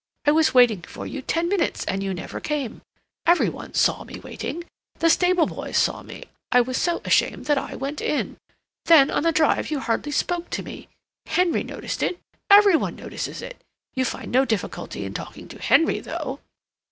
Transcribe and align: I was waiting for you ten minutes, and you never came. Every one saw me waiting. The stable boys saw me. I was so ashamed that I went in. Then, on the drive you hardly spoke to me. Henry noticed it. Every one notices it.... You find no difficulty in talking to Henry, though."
I 0.25 0.31
was 0.31 0.51
waiting 0.55 0.81
for 0.81 1.05
you 1.05 1.21
ten 1.21 1.47
minutes, 1.47 1.85
and 1.85 2.01
you 2.01 2.11
never 2.11 2.39
came. 2.39 2.81
Every 3.27 3.49
one 3.49 3.75
saw 3.75 4.03
me 4.03 4.17
waiting. 4.19 4.63
The 4.97 5.11
stable 5.11 5.45
boys 5.45 5.77
saw 5.77 6.01
me. 6.01 6.23
I 6.51 6.59
was 6.59 6.75
so 6.77 7.03
ashamed 7.05 7.45
that 7.45 7.59
I 7.59 7.75
went 7.75 8.01
in. 8.01 8.37
Then, 8.85 9.11
on 9.11 9.21
the 9.21 9.31
drive 9.31 9.69
you 9.69 9.79
hardly 9.79 10.11
spoke 10.11 10.49
to 10.49 10.63
me. 10.63 10.87
Henry 11.27 11.61
noticed 11.61 12.01
it. 12.01 12.19
Every 12.49 12.75
one 12.75 12.95
notices 12.95 13.43
it.... 13.43 13.61
You 13.93 14.03
find 14.03 14.31
no 14.31 14.43
difficulty 14.43 15.05
in 15.05 15.13
talking 15.13 15.47
to 15.49 15.59
Henry, 15.61 15.99
though." 15.99 16.39